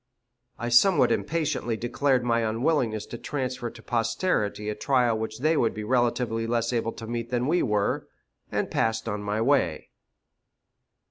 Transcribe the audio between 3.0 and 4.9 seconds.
to transfer to posterity a